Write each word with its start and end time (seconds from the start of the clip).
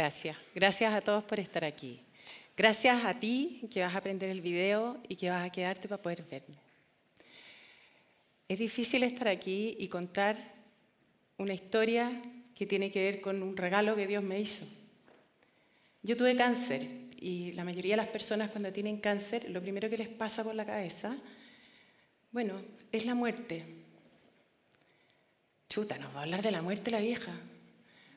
Gracias. 0.00 0.38
Gracias 0.54 0.94
a 0.94 1.02
todos 1.02 1.22
por 1.24 1.38
estar 1.38 1.62
aquí. 1.62 2.00
Gracias 2.56 3.04
a 3.04 3.20
ti 3.20 3.60
que 3.70 3.82
vas 3.82 3.94
a 3.94 3.98
aprender 3.98 4.30
el 4.30 4.40
video 4.40 4.98
y 5.06 5.16
que 5.16 5.28
vas 5.28 5.44
a 5.44 5.52
quedarte 5.52 5.88
para 5.88 6.00
poder 6.00 6.22
verme. 6.22 6.56
Es 8.48 8.58
difícil 8.58 9.02
estar 9.02 9.28
aquí 9.28 9.76
y 9.78 9.88
contar 9.88 10.38
una 11.36 11.52
historia 11.52 12.10
que 12.54 12.64
tiene 12.64 12.90
que 12.90 13.02
ver 13.02 13.20
con 13.20 13.42
un 13.42 13.58
regalo 13.58 13.94
que 13.94 14.06
Dios 14.06 14.24
me 14.24 14.40
hizo. 14.40 14.64
Yo 16.02 16.16
tuve 16.16 16.34
cáncer 16.34 16.88
y 17.18 17.52
la 17.52 17.64
mayoría 17.64 17.92
de 17.92 17.98
las 17.98 18.08
personas 18.08 18.50
cuando 18.50 18.72
tienen 18.72 19.02
cáncer, 19.02 19.50
lo 19.50 19.60
primero 19.60 19.90
que 19.90 19.98
les 19.98 20.08
pasa 20.08 20.42
por 20.42 20.54
la 20.54 20.64
cabeza, 20.64 21.14
bueno, 22.32 22.54
es 22.90 23.04
la 23.04 23.14
muerte. 23.14 23.66
Chuta, 25.68 25.98
nos 25.98 26.14
va 26.14 26.20
a 26.20 26.22
hablar 26.22 26.40
de 26.40 26.52
la 26.52 26.62
muerte 26.62 26.90
la 26.90 27.00
vieja. 27.00 27.34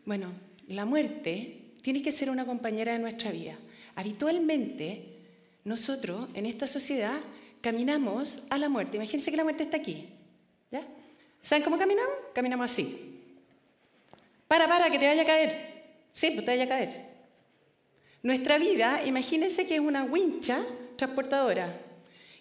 Bueno, 0.05 0.31
la 0.69 0.85
muerte 0.85 1.62
tiene 1.83 2.01
que 2.01 2.11
ser 2.11 2.31
una 2.31 2.45
compañera 2.45 2.93
de 2.93 2.99
nuestra 2.99 3.29
vida. 3.29 3.55
Habitualmente, 3.95 5.03
nosotros 5.65 6.27
en 6.33 6.47
esta 6.47 6.65
sociedad 6.65 7.19
caminamos 7.61 8.41
a 8.49 8.57
la 8.57 8.69
muerte. 8.69 8.97
Imagínense 8.97 9.29
que 9.29 9.37
la 9.37 9.43
muerte 9.43 9.63
está 9.63 9.77
aquí. 9.77 10.07
¿ya? 10.71 10.81
¿Saben 11.41 11.63
cómo 11.63 11.77
caminamos? 11.77 12.15
Caminamos 12.33 12.71
así. 12.71 13.19
Para, 14.47 14.67
para, 14.67 14.89
que 14.89 14.97
te 14.97 15.07
vaya 15.07 15.23
a 15.23 15.25
caer. 15.25 15.83
Sí, 16.13 16.31
pues 16.31 16.45
te 16.45 16.51
vaya 16.51 16.63
a 16.63 16.67
caer. 16.67 17.05
Nuestra 18.23 18.57
vida, 18.57 19.03
imagínense 19.05 19.67
que 19.67 19.75
es 19.75 19.81
una 19.81 20.05
wincha 20.05 20.63
transportadora. 20.95 21.69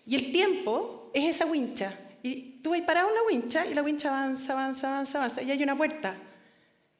Y 0.06 0.14
el 0.14 0.30
tiempo 0.30 1.10
es 1.12 1.34
esa 1.34 1.46
wincha. 1.46 1.92
Y 2.22 2.60
tú 2.62 2.70
vas 2.70 2.80
parado 2.82 3.08
en 3.08 3.14
la 3.16 3.22
wincha 3.22 3.66
y 3.66 3.74
la 3.74 3.82
wincha 3.82 4.08
avanza, 4.08 4.52
avanza, 4.52 4.88
avanza, 4.88 5.18
avanza. 5.18 5.42
Y 5.42 5.50
hay 5.50 5.62
una 5.64 5.76
puerta. 5.76 6.16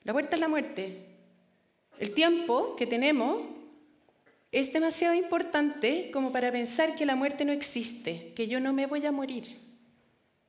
La 0.03 0.12
puerta 0.12 0.34
es 0.34 0.41
la 0.41 0.49
muerte. 0.49 1.12
El 2.03 2.14
tiempo 2.14 2.75
que 2.75 2.84
tenemos 2.84 3.42
es 4.50 4.72
demasiado 4.72 5.14
importante 5.14 6.11
como 6.12 6.33
para 6.33 6.50
pensar 6.50 6.97
que 6.97 7.06
la 7.06 7.14
muerte 7.14 7.44
no 7.44 7.53
existe, 7.53 8.33
que 8.34 8.48
yo 8.48 8.59
no 8.59 8.72
me 8.72 8.86
voy 8.86 9.06
a 9.06 9.12
morir. 9.12 9.61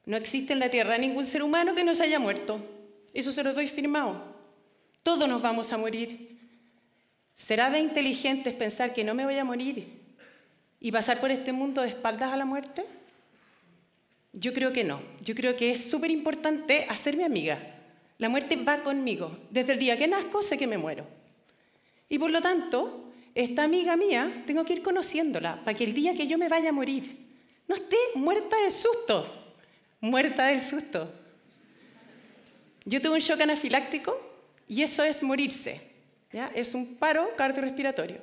No 0.08 0.18
existe 0.18 0.54
en 0.54 0.58
la 0.58 0.72
tierra 0.72 0.98
ningún 0.98 1.28
ser 1.28 1.44
humano 1.44 1.76
que 1.76 1.84
no 1.84 1.94
se 1.94 2.06
haya 2.06 2.18
muerto. 2.18 2.60
Eso 3.14 3.32
se 3.32 3.44
lo 3.44 3.54
doy 3.54 3.68
firmado. 3.68 4.20
Todos 5.04 5.30
nos 5.30 5.44
vamos 5.44 5.72
a 5.72 5.78
morir. 5.78 6.40
¿Será 7.36 7.70
de 7.70 7.82
inteligentes 7.82 8.56
pensar 8.56 8.92
que 8.92 9.04
no 9.04 9.14
me 9.14 9.26
voy 9.26 9.38
a 9.38 9.46
morir 9.46 10.02
y 10.80 10.92
pasar 10.92 11.20
por 11.20 11.30
este 11.30 11.54
mundo 11.54 11.84
de 11.84 11.90
espaldas 11.90 12.34
a 12.34 12.38
la 12.38 12.46
muerte? 12.46 12.84
Yo 14.32 14.54
creo 14.54 14.74
que 14.74 14.84
no. 14.84 15.02
Yo 15.22 15.36
creo 15.36 15.56
que 15.56 15.70
es 15.70 15.88
súper 15.88 16.10
importante 16.10 16.88
hacerme 16.90 17.26
amiga. 17.26 17.60
La 18.18 18.28
muerte 18.28 18.56
va 18.56 18.82
conmigo. 18.82 19.38
Desde 19.52 19.74
el 19.74 19.78
día 19.78 19.98
que 19.98 20.08
nazco 20.08 20.42
sé 20.42 20.58
que 20.58 20.66
me 20.66 20.80
muero. 20.80 21.22
Y 22.10 22.20
por 22.20 22.30
lo 22.30 22.42
tanto, 22.42 23.12
esta 23.36 23.64
amiga 23.64 23.96
mía 23.96 24.44
tengo 24.46 24.64
que 24.64 24.74
ir 24.74 24.84
conociéndola 24.84 25.64
para 25.64 25.76
que 25.76 25.84
el 25.84 25.94
día 25.94 26.14
que 26.14 26.28
yo 26.28 26.38
me 26.38 26.50
vaya 26.50 26.70
a 26.70 26.74
morir 26.74 27.24
no 27.68 27.76
esté 27.76 27.98
muerta 28.16 28.58
del 28.62 28.72
susto. 28.72 29.56
Muerta 30.02 30.48
del 30.48 30.62
susto. 30.62 31.12
Yo 32.86 33.02
tuve 33.02 33.14
un 33.14 33.20
shock 33.20 33.42
anafiláctico 33.42 34.20
y 34.68 34.82
eso 34.82 35.04
es 35.04 35.24
morirse. 35.24 35.82
Es 36.54 36.76
un 36.76 36.96
paro 36.96 37.36
cardiorrespiratorio. 37.38 38.18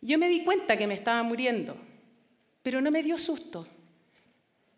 Yo 0.00 0.18
me 0.18 0.28
di 0.28 0.44
cuenta 0.44 0.76
que 0.76 0.86
me 0.86 0.94
estaba 0.94 1.22
muriendo, 1.22 1.76
pero 2.62 2.80
no 2.80 2.90
me 2.90 3.02
dio 3.02 3.18
susto. 3.18 3.66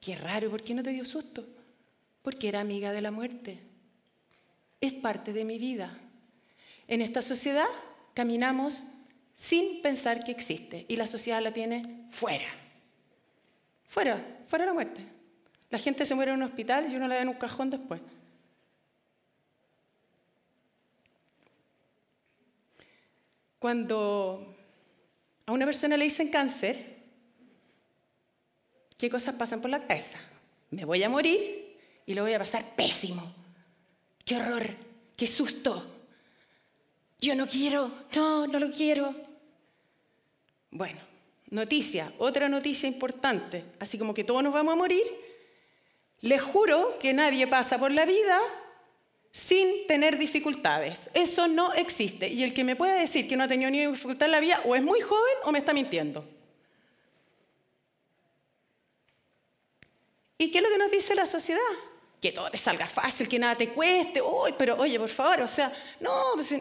Qué 0.00 0.14
raro, 0.14 0.50
¿por 0.50 0.62
qué 0.62 0.72
no 0.72 0.82
te 0.82 0.90
dio 0.90 1.04
susto? 1.04 1.44
Porque 2.22 2.48
era 2.48 2.60
amiga 2.60 2.92
de 2.92 3.00
la 3.00 3.10
muerte. 3.10 3.58
Es 4.80 4.94
parte 4.94 5.32
de 5.32 5.44
mi 5.44 5.58
vida. 5.58 5.98
En 6.88 7.00
esta 7.00 7.22
sociedad 7.22 7.68
caminamos 8.14 8.84
sin 9.34 9.82
pensar 9.82 10.24
que 10.24 10.32
existe 10.32 10.86
y 10.88 10.96
la 10.96 11.06
sociedad 11.06 11.42
la 11.42 11.52
tiene 11.52 12.08
fuera. 12.10 12.48
Fuera, 13.84 14.24
fuera 14.46 14.66
la 14.66 14.72
muerte. 14.72 15.02
La 15.70 15.78
gente 15.78 16.04
se 16.04 16.14
muere 16.14 16.32
en 16.32 16.38
un 16.38 16.44
hospital 16.44 16.90
y 16.90 16.96
uno 16.96 17.08
la 17.08 17.16
ve 17.16 17.22
en 17.22 17.28
un 17.28 17.34
cajón 17.34 17.70
después. 17.70 18.00
Cuando 23.58 24.54
a 25.44 25.52
una 25.52 25.64
persona 25.64 25.96
le 25.96 26.04
dicen 26.04 26.28
cáncer, 26.28 26.96
¿qué 28.96 29.10
cosas 29.10 29.34
pasan 29.34 29.60
por 29.60 29.70
la 29.70 29.82
cabeza? 29.82 30.18
Me 30.70 30.84
voy 30.84 31.02
a 31.02 31.08
morir 31.08 31.76
y 32.06 32.14
lo 32.14 32.22
voy 32.22 32.34
a 32.34 32.38
pasar 32.38 32.64
pésimo. 32.76 33.22
¡Qué 34.24 34.36
horror! 34.36 34.68
¡Qué 35.16 35.26
susto! 35.26 35.95
Yo 37.20 37.34
no 37.34 37.46
quiero, 37.46 37.90
no, 38.14 38.46
no 38.46 38.58
lo 38.58 38.70
quiero. 38.70 39.14
Bueno, 40.70 41.00
noticia, 41.50 42.12
otra 42.18 42.48
noticia 42.48 42.86
importante, 42.88 43.64
así 43.78 43.98
como 43.98 44.12
que 44.12 44.24
todos 44.24 44.42
nos 44.42 44.52
vamos 44.52 44.72
a 44.72 44.76
morir. 44.76 45.04
Les 46.20 46.40
juro 46.40 46.98
que 46.98 47.12
nadie 47.12 47.46
pasa 47.46 47.78
por 47.78 47.92
la 47.92 48.04
vida 48.04 48.40
sin 49.30 49.86
tener 49.86 50.18
dificultades. 50.18 51.10
Eso 51.14 51.46
no 51.46 51.72
existe. 51.74 52.28
Y 52.28 52.42
el 52.42 52.54
que 52.54 52.64
me 52.64 52.74
pueda 52.74 52.94
decir 52.94 53.28
que 53.28 53.36
no 53.36 53.44
ha 53.44 53.48
tenido 53.48 53.70
ni 53.70 53.86
dificultad 53.86 54.26
en 54.26 54.32
la 54.32 54.40
vida 54.40 54.62
o 54.64 54.74
es 54.74 54.82
muy 54.82 55.00
joven 55.00 55.34
o 55.44 55.52
me 55.52 55.58
está 55.58 55.72
mintiendo. 55.72 56.26
¿Y 60.38 60.50
qué 60.50 60.58
es 60.58 60.64
lo 60.64 60.70
que 60.70 60.78
nos 60.78 60.90
dice 60.90 61.14
la 61.14 61.26
sociedad? 61.26 61.60
Que 62.20 62.32
todo 62.32 62.50
te 62.50 62.58
salga 62.58 62.86
fácil, 62.86 63.28
que 63.28 63.38
nada 63.38 63.56
te 63.56 63.68
cueste. 63.70 64.22
Uy, 64.22 64.54
pero 64.56 64.76
oye, 64.76 64.98
por 64.98 65.08
favor, 65.08 65.42
o 65.42 65.48
sea, 65.48 65.72
no, 66.00 66.32
pues, 66.34 66.54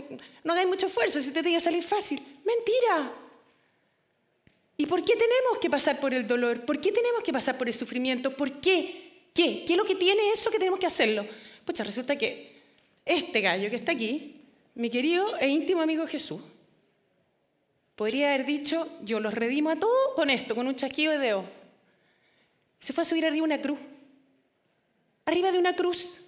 no 0.44 0.54
hagáis 0.54 0.68
mucho 0.68 0.88
esfuerzo 0.88 1.22
si 1.22 1.32
te 1.32 1.42
tiene 1.42 1.58
que 1.58 1.64
salir 1.64 1.84
fácil. 1.84 2.20
Mentira. 2.44 3.12
¿Y 4.78 4.86
por 4.86 5.04
qué 5.04 5.14
tenemos 5.14 5.58
que 5.62 5.70
pasar 5.70 6.00
por 6.00 6.14
el 6.14 6.28
dolor? 6.28 6.66
¿Por 6.66 6.82
qué 6.82 6.92
tenemos 6.92 7.24
que 7.24 7.32
pasar 7.32 7.58
por 7.58 7.68
el 7.68 7.74
sufrimiento? 7.74 8.36
¿Por 8.36 8.60
qué? 8.60 9.30
¿Qué? 9.34 9.64
¿Qué 9.66 9.74
es 9.74 9.78
lo 9.78 9.86
que 9.86 9.96
tiene 9.96 10.32
eso 10.32 10.52
que 10.52 10.58
tenemos 10.58 10.80
que 10.80 10.86
hacerlo? 10.86 11.26
Pues 11.64 11.80
resulta 11.80 12.18
que 12.18 12.62
este 13.06 13.42
gallo 13.42 13.70
que 13.70 13.78
está 13.78 13.94
aquí, 13.94 14.42
mi 14.76 14.90
querido 14.90 15.38
e 15.38 15.48
íntimo 15.48 15.82
amigo 15.82 16.06
Jesús, 16.06 16.42
podría 17.96 18.34
haber 18.34 18.46
dicho, 18.46 18.88
yo 19.04 19.20
los 19.20 19.34
redimo 19.34 19.70
a 19.70 19.78
todos 19.78 20.14
con 20.16 20.30
esto, 20.30 20.56
con 20.56 20.68
un 20.68 20.76
chasquido 20.76 21.14
de 21.14 21.20
dedo. 21.20 21.46
Se 22.80 22.92
fue 22.92 23.04
a 23.04 23.06
subir 23.06 23.26
arriba 23.26 23.46
una 23.46 23.62
cruz. 23.62 23.80
Arriba 25.26 25.52
de 25.52 25.60
una 25.60 25.76
cruz. 25.76 26.20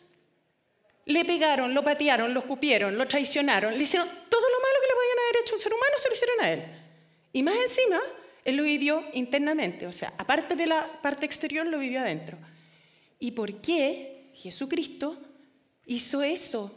Le 1.05 1.23
pegaron, 1.23 1.73
lo 1.73 1.83
patearon, 1.83 2.33
lo 2.33 2.41
escupieron, 2.41 2.97
lo 2.97 3.07
traicionaron, 3.07 3.77
le 3.77 3.83
hicieron 3.83 4.07
todo 4.07 4.41
lo 4.41 4.59
malo 4.59 4.77
que 4.81 4.87
le 4.87 4.93
podían 4.93 5.19
haber 5.19 5.41
hecho 5.41 5.53
a 5.53 5.57
un 5.57 5.61
ser 5.61 5.73
humano, 5.73 5.93
se 6.01 6.09
lo 6.09 6.15
hicieron 6.15 6.41
a 6.41 6.51
él. 6.51 6.63
Y 7.31 7.43
más 7.43 7.55
encima, 7.55 8.01
él 8.43 8.57
lo 8.57 8.63
vivió 8.63 9.03
internamente, 9.13 9.87
o 9.87 9.93
sea, 9.93 10.13
aparte 10.17 10.55
de 10.55 10.67
la 10.67 11.01
parte 11.01 11.25
exterior, 11.25 11.65
lo 11.65 11.79
vivió 11.79 12.01
adentro. 12.01 12.37
¿Y 13.19 13.31
por 13.31 13.61
qué 13.61 14.31
Jesucristo 14.33 15.17
hizo 15.85 16.21
eso? 16.23 16.73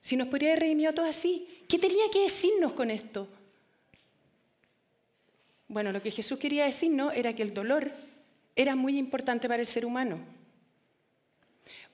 Si 0.00 0.16
nos 0.16 0.28
podría 0.28 0.50
haber 0.50 0.60
redimido 0.60 0.92
todo 0.94 1.06
así, 1.06 1.64
¿qué 1.68 1.78
tenía 1.78 2.10
que 2.10 2.22
decirnos 2.22 2.72
con 2.72 2.90
esto? 2.90 3.28
Bueno, 5.66 5.92
lo 5.92 6.02
que 6.02 6.10
Jesús 6.10 6.38
quería 6.38 6.64
decirnos 6.64 7.12
era 7.14 7.34
que 7.34 7.42
el 7.42 7.52
dolor 7.52 7.92
era 8.56 8.74
muy 8.74 8.96
importante 8.98 9.46
para 9.48 9.60
el 9.60 9.66
ser 9.66 9.84
humano. 9.84 10.37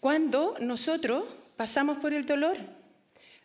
Cuando 0.05 0.55
nosotros 0.61 1.25
pasamos 1.57 1.97
por 1.97 2.13
el 2.13 2.27
dolor, 2.27 2.59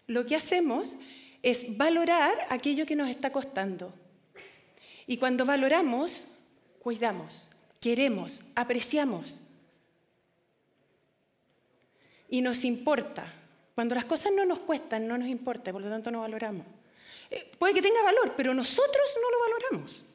lo 0.07 0.25
que 0.25 0.35
hacemos 0.35 0.97
es 1.41 1.77
valorar 1.77 2.37
aquello 2.49 2.85
que 2.85 2.97
nos 2.97 3.09
está 3.09 3.31
costando. 3.31 3.93
Y 5.07 5.15
cuando 5.15 5.45
valoramos, 5.45 6.25
cuidamos, 6.79 7.47
queremos, 7.79 8.43
apreciamos 8.55 9.39
y 12.27 12.41
nos 12.41 12.65
importa. 12.65 13.33
Cuando 13.73 13.95
las 13.95 14.03
cosas 14.03 14.33
no 14.35 14.43
nos 14.43 14.59
cuestan, 14.59 15.07
no 15.07 15.17
nos 15.17 15.29
importa, 15.29 15.71
por 15.71 15.81
lo 15.81 15.89
tanto 15.89 16.11
no 16.11 16.19
valoramos. 16.19 16.65
Eh, 17.31 17.49
puede 17.57 17.73
que 17.73 17.81
tenga 17.81 18.03
valor, 18.03 18.33
pero 18.35 18.53
nosotros 18.53 19.07
no 19.15 19.31
lo 19.31 19.39
valoramos. 19.39 20.05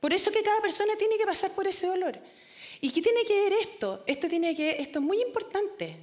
Por 0.00 0.14
eso 0.14 0.30
que 0.30 0.42
cada 0.42 0.62
persona 0.62 0.96
tiene 0.96 1.18
que 1.18 1.26
pasar 1.26 1.50
por 1.50 1.66
ese 1.66 1.86
dolor. 1.86 2.18
¿Y 2.84 2.90
qué 2.90 3.00
tiene 3.00 3.24
que 3.24 3.40
ver 3.40 3.52
esto? 3.52 4.02
Esto, 4.08 4.28
tiene 4.28 4.56
que, 4.56 4.82
esto 4.82 4.98
es 4.98 5.04
muy 5.04 5.22
importante. 5.22 5.96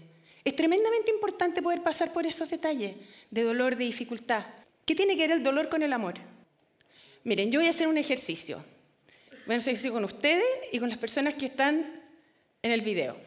Es 0.46 0.56
tremendamente 0.56 1.12
importante 1.12 1.62
poder 1.62 1.84
pasar 1.84 2.14
por 2.14 2.26
esos 2.26 2.50
detalles 2.50 2.96
de 3.30 3.44
dolor, 3.44 3.76
de 3.76 3.84
dificultad. 3.84 4.46
¿Qué 4.86 4.96
tiene 4.96 5.18
que 5.18 5.24
ver 5.24 5.32
el 5.34 5.44
dolor 5.44 5.68
con 5.68 5.84
el 5.84 5.92
amor? 5.92 6.16
Miren, 7.26 7.52
yo 7.52 7.60
voy 7.60 7.68
a 7.68 7.72
hacer 7.72 7.90
un 7.90 7.98
ejercicio. 7.98 8.64
Voy 9.46 9.56
a 9.56 9.58
hacer 9.58 9.72
un 9.72 9.76
ejercicio 9.76 9.92
con 9.92 10.06
ustedes 10.06 10.46
y 10.72 10.80
con 10.80 10.88
las 10.88 10.98
personas 10.98 11.34
que 11.34 11.48
están 11.48 12.02
en 12.64 12.72
el 12.72 12.80
video. 12.80 13.18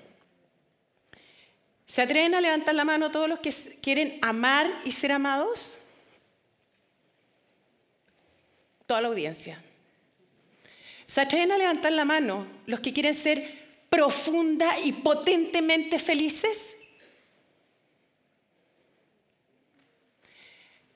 ¿Se 1.85 2.01
atreven 2.01 2.35
a 2.35 2.41
levantar 2.41 2.75
la 2.75 2.85
mano 2.85 3.11
todos 3.11 3.29
los 3.29 3.41
que 3.41 3.53
quieren 3.83 4.19
amar 4.23 4.67
y 4.87 4.93
ser 4.93 5.13
amados? 5.13 5.77
Toda 8.87 9.03
la 9.03 9.09
audiencia. 9.09 9.63
¿Se 11.13 11.21
atreven 11.21 11.53
a 11.53 11.59
levantar 11.59 11.93
la 11.93 12.07
mano 12.07 12.47
los 12.65 12.81
que 12.81 12.95
quieren 12.95 13.15
ser 13.15 13.85
profunda 13.91 14.81
y 14.81 14.93
potentemente 14.93 15.99
felices? 15.99 16.79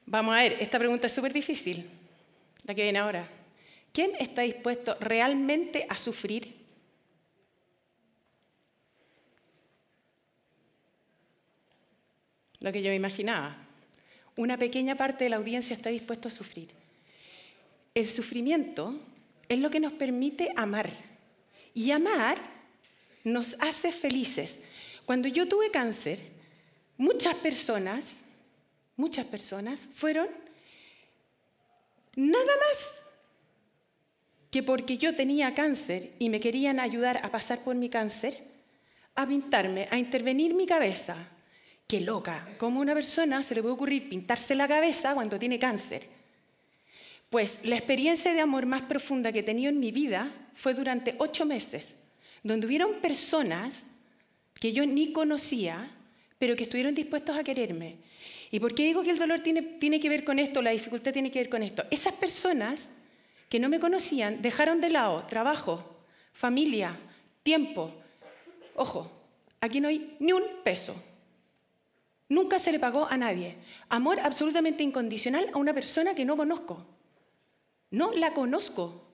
Vamos 0.06 0.34
a 0.34 0.38
ver, 0.38 0.56
esta 0.58 0.78
pregunta 0.78 1.06
es 1.06 1.12
súper 1.12 1.34
difícil, 1.34 1.86
la 2.64 2.74
que 2.74 2.84
viene 2.84 2.98
ahora. 2.98 3.28
¿Quién 3.92 4.12
está 4.18 4.40
dispuesto 4.40 4.96
realmente 5.00 5.86
a 5.86 5.98
sufrir? 5.98 6.56
Lo 12.60 12.72
que 12.72 12.80
yo 12.80 12.88
me 12.88 12.96
imaginaba. 12.96 13.54
Una 14.34 14.56
pequeña 14.56 14.96
parte 14.96 15.24
de 15.24 15.28
la 15.28 15.36
audiencia 15.36 15.76
está 15.76 15.90
dispuesto 15.90 16.28
a 16.28 16.30
sufrir. 16.30 16.70
El 17.94 18.06
sufrimiento 18.06 18.98
es 19.48 19.58
lo 19.58 19.70
que 19.70 19.80
nos 19.80 19.92
permite 19.92 20.50
amar. 20.56 20.92
Y 21.74 21.90
amar 21.90 22.38
nos 23.24 23.56
hace 23.60 23.92
felices. 23.92 24.60
Cuando 25.04 25.28
yo 25.28 25.46
tuve 25.46 25.70
cáncer, 25.70 26.20
muchas 26.96 27.34
personas, 27.36 28.22
muchas 28.96 29.26
personas 29.26 29.86
fueron 29.94 30.28
nada 32.14 32.52
más 32.68 33.04
que 34.50 34.62
porque 34.62 34.96
yo 34.96 35.14
tenía 35.14 35.54
cáncer 35.54 36.12
y 36.18 36.30
me 36.30 36.40
querían 36.40 36.80
ayudar 36.80 37.20
a 37.22 37.30
pasar 37.30 37.60
por 37.60 37.74
mi 37.74 37.90
cáncer, 37.90 38.42
a 39.14 39.26
pintarme, 39.26 39.88
a 39.90 39.98
intervenir 39.98 40.54
mi 40.54 40.66
cabeza. 40.66 41.16
Qué 41.86 42.00
loca, 42.00 42.48
¿cómo 42.58 42.80
a 42.80 42.82
una 42.82 42.94
persona 42.94 43.42
se 43.42 43.54
le 43.54 43.62
puede 43.62 43.74
ocurrir 43.74 44.08
pintarse 44.08 44.54
la 44.54 44.66
cabeza 44.66 45.14
cuando 45.14 45.38
tiene 45.38 45.58
cáncer? 45.58 46.15
Pues 47.30 47.58
la 47.64 47.76
experiencia 47.76 48.32
de 48.32 48.40
amor 48.40 48.66
más 48.66 48.82
profunda 48.82 49.32
que 49.32 49.40
he 49.40 49.42
tenido 49.42 49.70
en 49.70 49.80
mi 49.80 49.90
vida 49.90 50.30
fue 50.54 50.74
durante 50.74 51.16
ocho 51.18 51.44
meses, 51.44 51.96
donde 52.42 52.66
hubieron 52.66 53.00
personas 53.00 53.88
que 54.54 54.72
yo 54.72 54.86
ni 54.86 55.12
conocía, 55.12 55.90
pero 56.38 56.54
que 56.54 56.64
estuvieron 56.64 56.94
dispuestos 56.94 57.36
a 57.36 57.44
quererme. 57.44 57.96
¿Y 58.50 58.60
por 58.60 58.74
qué 58.74 58.84
digo 58.84 59.02
que 59.02 59.10
el 59.10 59.18
dolor 59.18 59.40
tiene, 59.40 59.62
tiene 59.62 60.00
que 60.00 60.08
ver 60.08 60.24
con 60.24 60.38
esto, 60.38 60.62
la 60.62 60.70
dificultad 60.70 61.12
tiene 61.12 61.30
que 61.30 61.40
ver 61.40 61.48
con 61.48 61.62
esto? 61.62 61.84
Esas 61.90 62.14
personas 62.14 62.90
que 63.48 63.58
no 63.58 63.68
me 63.68 63.80
conocían 63.80 64.40
dejaron 64.40 64.80
de 64.80 64.90
lado 64.90 65.24
trabajo, 65.24 65.98
familia, 66.32 66.96
tiempo. 67.42 67.92
Ojo, 68.74 69.10
aquí 69.60 69.80
no 69.80 69.88
hay 69.88 70.16
ni 70.20 70.32
un 70.32 70.44
peso. 70.62 70.94
Nunca 72.28 72.58
se 72.58 72.72
le 72.72 72.78
pagó 72.78 73.06
a 73.08 73.16
nadie. 73.16 73.56
Amor 73.88 74.20
absolutamente 74.20 74.82
incondicional 74.82 75.50
a 75.52 75.58
una 75.58 75.74
persona 75.74 76.14
que 76.14 76.24
no 76.24 76.36
conozco. 76.36 76.95
No 77.90 78.12
la 78.12 78.34
conozco. 78.34 79.06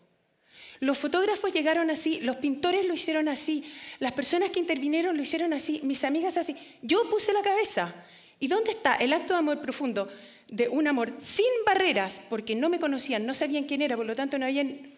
Los 0.80 0.98
fotógrafos 0.98 1.52
llegaron 1.52 1.90
así, 1.90 2.20
los 2.20 2.36
pintores 2.38 2.86
lo 2.86 2.94
hicieron 2.94 3.28
así, 3.28 3.64
las 4.00 4.12
personas 4.12 4.50
que 4.50 4.58
intervinieron 4.58 5.16
lo 5.16 5.22
hicieron 5.22 5.52
así, 5.52 5.80
mis 5.84 6.02
amigas 6.02 6.36
así. 6.36 6.56
Yo 6.82 7.08
puse 7.08 7.32
la 7.32 7.42
cabeza. 7.42 7.94
¿Y 8.40 8.48
dónde 8.48 8.72
está 8.72 8.96
el 8.96 9.12
acto 9.12 9.34
de 9.34 9.38
amor 9.38 9.60
profundo? 9.60 10.08
De 10.48 10.68
un 10.68 10.88
amor 10.88 11.14
sin 11.18 11.46
barreras, 11.64 12.20
porque 12.28 12.56
no 12.56 12.68
me 12.68 12.80
conocían, 12.80 13.24
no 13.24 13.32
sabían 13.32 13.64
quién 13.64 13.82
era, 13.82 13.96
por 13.96 14.06
lo 14.06 14.16
tanto 14.16 14.38
no 14.38 14.44
habían... 14.44 14.92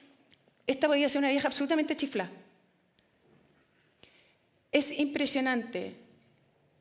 Esta 0.66 0.88
podía 0.88 1.08
ser 1.10 1.18
una 1.18 1.28
vieja 1.28 1.48
absolutamente 1.48 1.94
chifla. 1.94 2.30
Es 4.72 4.98
impresionante 4.98 5.94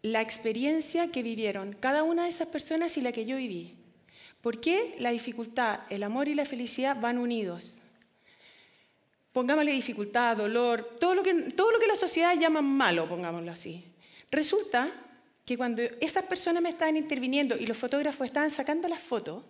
la 0.01 0.21
experiencia 0.21 1.09
que 1.09 1.23
vivieron 1.23 1.73
cada 1.73 2.03
una 2.03 2.23
de 2.23 2.29
esas 2.29 2.47
personas 2.47 2.95
y 2.97 3.01
la 3.01 3.11
que 3.11 3.25
yo 3.25 3.35
viví. 3.35 3.75
¿Por 4.43 4.59
qué 4.59 4.97
la 4.99 5.11
dificultad, 5.11 5.79
el 5.89 6.03
amor 6.03 6.27
y 6.27 6.35
la 6.35 6.43
felicidad 6.43 6.99
van 6.99 7.17
unidos? 7.17 7.79
Pongámosle 9.31 9.71
dificultad, 9.71 10.35
dolor, 10.35 10.97
todo 10.99 11.15
lo 11.15 11.23
que, 11.23 11.33
todo 11.33 11.71
lo 11.71 11.79
que 11.79 11.87
la 11.87 11.95
sociedad 11.95 12.37
llama 12.37 12.61
malo, 12.61 13.07
pongámoslo 13.07 13.53
así. 13.53 13.85
Resulta 14.29 14.91
que 15.45 15.55
cuando 15.55 15.81
esas 16.01 16.25
personas 16.25 16.61
me 16.61 16.67
estaban 16.67 16.97
interviniendo 16.97 17.55
y 17.55 17.65
los 17.65 17.77
fotógrafos 17.77 18.25
estaban 18.25 18.51
sacando 18.51 18.89
las 18.89 18.99
fotos, 18.99 19.43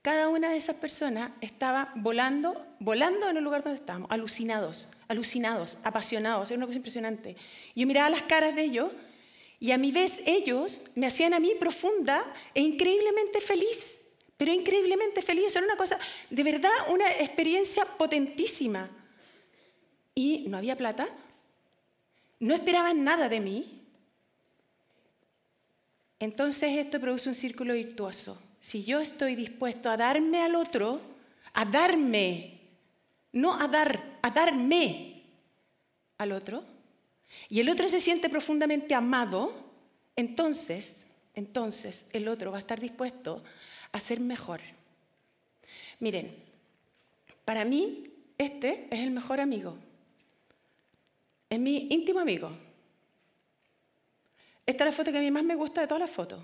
cada 0.00 0.28
una 0.30 0.48
de 0.50 0.56
esas 0.56 0.76
personas 0.76 1.32
estaba 1.42 1.92
volando, 1.96 2.64
volando 2.78 3.28
en 3.28 3.36
el 3.36 3.44
lugar 3.44 3.62
donde 3.62 3.80
estábamos, 3.80 4.10
alucinados, 4.10 4.88
alucinados, 5.08 5.76
apasionados, 5.84 6.50
era 6.50 6.56
una 6.56 6.64
cosa 6.64 6.78
impresionante. 6.78 7.36
Yo 7.76 7.86
miraba 7.86 8.08
las 8.08 8.22
caras 8.22 8.56
de 8.56 8.62
ellos 8.62 8.90
y 9.60 9.72
a 9.72 9.78
mi 9.78 9.92
vez 9.92 10.22
ellos 10.24 10.80
me 10.94 11.06
hacían 11.06 11.34
a 11.34 11.38
mí 11.38 11.52
profunda 11.60 12.32
e 12.54 12.62
increíblemente 12.62 13.42
feliz, 13.42 13.98
pero 14.38 14.54
increíblemente 14.54 15.20
feliz. 15.20 15.54
Era 15.54 15.66
una 15.66 15.76
cosa, 15.76 15.98
de 16.30 16.42
verdad, 16.42 16.70
una 16.88 17.10
experiencia 17.10 17.84
potentísima. 17.84 18.88
Y 20.14 20.46
no 20.48 20.56
había 20.56 20.76
plata, 20.76 21.06
no 22.40 22.54
esperaban 22.54 23.04
nada 23.04 23.28
de 23.28 23.40
mí. 23.40 23.82
Entonces 26.18 26.78
esto 26.78 26.98
produce 26.98 27.28
un 27.28 27.34
círculo 27.34 27.74
virtuoso. 27.74 28.40
Si 28.62 28.82
yo 28.82 29.00
estoy 29.00 29.34
dispuesto 29.34 29.90
a 29.90 29.98
darme 29.98 30.40
al 30.40 30.54
otro, 30.54 31.02
a 31.52 31.66
darme, 31.66 32.60
no 33.32 33.60
a 33.60 33.68
dar, 33.68 34.18
a 34.22 34.30
darme 34.30 35.22
al 36.16 36.32
otro, 36.32 36.64
y 37.48 37.60
el 37.60 37.68
otro 37.68 37.88
se 37.88 38.00
siente 38.00 38.28
profundamente 38.28 38.94
amado, 38.94 39.52
entonces, 40.16 41.06
entonces 41.34 42.06
el 42.12 42.28
otro 42.28 42.50
va 42.50 42.58
a 42.58 42.60
estar 42.60 42.80
dispuesto 42.80 43.42
a 43.92 44.00
ser 44.00 44.20
mejor. 44.20 44.60
Miren, 45.98 46.34
para 47.44 47.64
mí 47.64 48.10
este 48.38 48.88
es 48.90 49.00
el 49.00 49.10
mejor 49.10 49.40
amigo. 49.40 49.76
Es 51.48 51.58
mi 51.58 51.88
íntimo 51.90 52.20
amigo. 52.20 52.50
Esta 54.64 54.84
es 54.84 54.90
la 54.90 54.96
foto 54.96 55.10
que 55.10 55.18
a 55.18 55.20
mí 55.20 55.30
más 55.30 55.44
me 55.44 55.56
gusta 55.56 55.80
de 55.80 55.86
todas 55.86 56.00
las 56.00 56.10
fotos. 56.10 56.40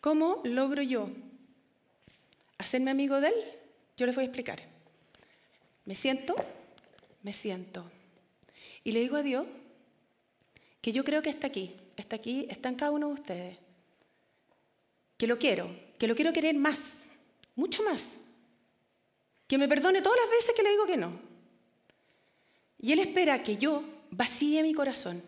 ¿Cómo 0.00 0.42
logro 0.44 0.82
yo 0.82 1.08
hacerme 2.58 2.90
amigo 2.90 3.20
de 3.20 3.28
él? 3.28 3.34
Yo 3.96 4.04
les 4.06 4.14
voy 4.14 4.24
a 4.24 4.26
explicar. 4.26 4.60
Me 5.86 5.94
siento, 5.94 6.34
me 7.22 7.32
siento. 7.32 7.90
Y 8.84 8.92
le 8.92 9.00
digo 9.00 9.16
a 9.16 9.22
Dios 9.22 9.46
que 10.80 10.92
yo 10.92 11.02
creo 11.02 11.22
que 11.22 11.30
está 11.30 11.46
aquí, 11.46 11.74
está 11.96 12.16
aquí, 12.16 12.46
está 12.50 12.68
en 12.68 12.74
cada 12.76 12.90
uno 12.92 13.08
de 13.08 13.14
ustedes. 13.14 13.58
Que 15.16 15.26
lo 15.26 15.38
quiero, 15.38 15.74
que 15.98 16.06
lo 16.06 16.14
quiero 16.14 16.32
querer 16.32 16.54
más, 16.54 16.96
mucho 17.56 17.82
más. 17.82 18.16
Que 19.46 19.56
me 19.56 19.66
perdone 19.66 20.02
todas 20.02 20.20
las 20.20 20.30
veces 20.30 20.54
que 20.54 20.62
le 20.62 20.70
digo 20.70 20.86
que 20.86 20.98
no. 20.98 21.18
Y 22.78 22.92
Él 22.92 22.98
espera 22.98 23.42
que 23.42 23.56
yo 23.56 23.82
vacíe 24.10 24.62
mi 24.62 24.74
corazón. 24.74 25.22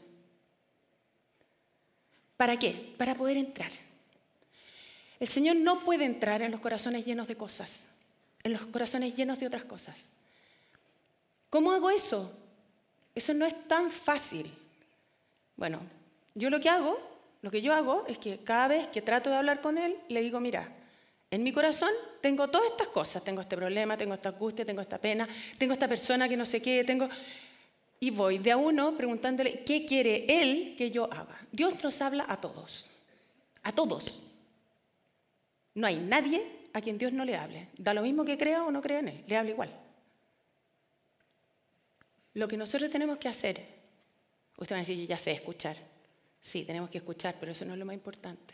¿Para 2.36 2.58
qué? 2.58 2.94
Para 2.98 3.14
poder 3.14 3.38
entrar. 3.38 3.72
El 5.18 5.28
Señor 5.28 5.56
no 5.56 5.82
puede 5.82 6.04
entrar 6.04 6.42
en 6.42 6.50
los 6.50 6.60
corazones 6.60 7.06
llenos 7.06 7.28
de 7.28 7.36
cosas, 7.36 7.86
en 8.42 8.52
los 8.52 8.60
corazones 8.66 9.16
llenos 9.16 9.40
de 9.40 9.46
otras 9.46 9.64
cosas. 9.64 10.12
¿Cómo 11.48 11.72
hago 11.72 11.88
eso? 11.88 12.30
Eso 13.16 13.32
no 13.32 13.46
es 13.46 13.66
tan 13.66 13.90
fácil. 13.90 14.52
Bueno, 15.56 15.80
yo 16.34 16.50
lo 16.50 16.60
que 16.60 16.68
hago, 16.68 16.98
lo 17.40 17.50
que 17.50 17.62
yo 17.62 17.72
hago 17.72 18.04
es 18.06 18.18
que 18.18 18.44
cada 18.44 18.68
vez 18.68 18.88
que 18.88 19.00
trato 19.00 19.30
de 19.30 19.36
hablar 19.36 19.62
con 19.62 19.78
él, 19.78 19.96
le 20.08 20.20
digo, 20.20 20.38
mira, 20.38 20.68
en 21.30 21.42
mi 21.42 21.50
corazón 21.50 21.88
tengo 22.20 22.48
todas 22.48 22.68
estas 22.68 22.88
cosas, 22.88 23.24
tengo 23.24 23.40
este 23.40 23.56
problema, 23.56 23.96
tengo 23.96 24.12
esta 24.12 24.28
angustia, 24.28 24.66
tengo 24.66 24.82
esta 24.82 24.98
pena, 24.98 25.26
tengo 25.56 25.72
esta 25.72 25.88
persona 25.88 26.28
que 26.28 26.36
no 26.36 26.44
sé 26.44 26.60
qué, 26.60 26.84
tengo... 26.84 27.08
Y 27.98 28.10
voy 28.10 28.36
de 28.36 28.52
a 28.52 28.58
uno 28.58 28.94
preguntándole 28.94 29.64
qué 29.64 29.86
quiere 29.86 30.26
él 30.28 30.74
que 30.76 30.90
yo 30.90 31.10
haga. 31.10 31.40
Dios 31.50 31.82
nos 31.82 32.02
habla 32.02 32.26
a 32.28 32.38
todos, 32.38 32.84
a 33.62 33.72
todos. 33.72 34.22
No 35.72 35.86
hay 35.86 35.96
nadie 35.96 36.44
a 36.74 36.82
quien 36.82 36.98
Dios 36.98 37.14
no 37.14 37.24
le 37.24 37.38
hable. 37.38 37.68
Da 37.78 37.94
lo 37.94 38.02
mismo 38.02 38.26
que 38.26 38.36
crea 38.36 38.64
o 38.64 38.70
no 38.70 38.82
crea 38.82 38.98
en 38.98 39.08
él, 39.08 39.24
le 39.26 39.36
habla 39.38 39.50
igual. 39.50 39.85
Lo 42.36 42.46
que 42.46 42.58
nosotros 42.58 42.90
tenemos 42.90 43.16
que 43.16 43.28
hacer, 43.28 43.64
usted 44.58 44.74
va 44.74 44.80
a 44.80 44.82
decir, 44.82 44.98
yo 44.98 45.06
ya 45.06 45.16
sé 45.16 45.32
escuchar. 45.32 45.78
Sí, 46.38 46.64
tenemos 46.64 46.90
que 46.90 46.98
escuchar, 46.98 47.36
pero 47.40 47.52
eso 47.52 47.64
no 47.64 47.72
es 47.72 47.78
lo 47.78 47.86
más 47.86 47.94
importante. 47.94 48.52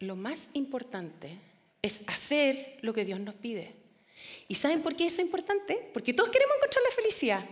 Lo 0.00 0.14
más 0.14 0.48
importante 0.52 1.38
es 1.80 2.02
hacer 2.06 2.76
lo 2.82 2.92
que 2.92 3.06
Dios 3.06 3.18
nos 3.18 3.34
pide. 3.36 3.72
¿Y 4.46 4.56
saben 4.56 4.82
por 4.82 4.94
qué 4.94 5.06
eso 5.06 5.22
es 5.22 5.26
importante? 5.26 5.88
Porque 5.94 6.12
todos 6.12 6.28
queremos 6.28 6.54
encontrar 6.58 6.84
la 6.86 6.94
felicidad. 6.94 7.46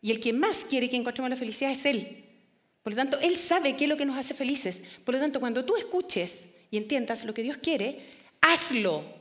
Y 0.00 0.12
el 0.12 0.20
que 0.20 0.32
más 0.32 0.64
quiere 0.64 0.88
que 0.88 0.94
encontremos 0.94 1.28
la 1.28 1.36
felicidad 1.36 1.72
es 1.72 1.84
Él. 1.84 2.26
Por 2.84 2.92
lo 2.92 2.96
tanto, 2.98 3.18
Él 3.18 3.36
sabe 3.36 3.74
qué 3.76 3.86
es 3.86 3.90
lo 3.90 3.96
que 3.96 4.06
nos 4.06 4.16
hace 4.16 4.34
felices. 4.34 4.82
Por 5.04 5.16
lo 5.16 5.20
tanto, 5.20 5.40
cuando 5.40 5.64
tú 5.64 5.74
escuches 5.74 6.46
y 6.70 6.76
entiendas 6.76 7.24
lo 7.24 7.34
que 7.34 7.42
Dios 7.42 7.56
quiere, 7.56 7.98
hazlo. 8.40 9.15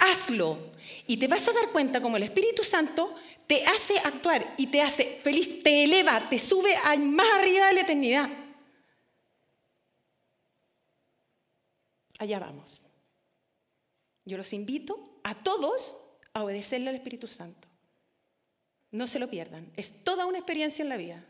Hazlo. 0.00 0.70
Y 1.06 1.16
te 1.16 1.28
vas 1.28 1.46
a 1.48 1.52
dar 1.52 1.70
cuenta 1.70 2.00
como 2.00 2.16
el 2.16 2.24
Espíritu 2.24 2.64
Santo 2.64 3.14
te 3.46 3.64
hace 3.64 3.98
actuar 3.98 4.54
y 4.56 4.68
te 4.68 4.80
hace 4.80 5.18
feliz, 5.22 5.62
te 5.62 5.84
eleva, 5.84 6.28
te 6.28 6.38
sube 6.38 6.76
más 6.98 7.26
arriba 7.32 7.66
de 7.68 7.74
la 7.74 7.80
eternidad. 7.80 8.30
Allá 12.18 12.38
vamos. 12.38 12.82
Yo 14.24 14.36
los 14.36 14.52
invito 14.52 15.20
a 15.24 15.34
todos 15.42 15.96
a 16.32 16.44
obedecerle 16.44 16.90
al 16.90 16.96
Espíritu 16.96 17.26
Santo. 17.26 17.66
No 18.92 19.06
se 19.06 19.18
lo 19.18 19.28
pierdan. 19.28 19.72
Es 19.76 20.04
toda 20.04 20.26
una 20.26 20.38
experiencia 20.38 20.82
en 20.82 20.88
la 20.88 20.96
vida. 20.96 21.24